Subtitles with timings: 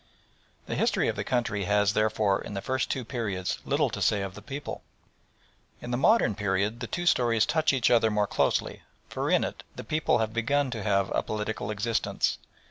[0.65, 4.23] The history of the country has, therefore, in the first two periods little to say
[4.23, 4.81] of the people.
[5.79, 9.61] In the modern period the two stories touch each other more closely, for in it
[9.75, 12.39] the people have begun to have a political existence.